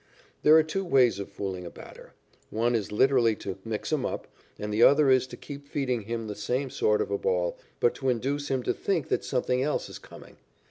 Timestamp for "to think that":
8.63-9.23